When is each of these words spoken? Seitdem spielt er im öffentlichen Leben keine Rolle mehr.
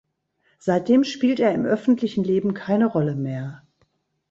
Seitdem 0.57 1.03
spielt 1.03 1.39
er 1.39 1.53
im 1.53 1.63
öffentlichen 1.63 2.23
Leben 2.23 2.55
keine 2.55 2.87
Rolle 2.87 3.13
mehr. 3.15 3.67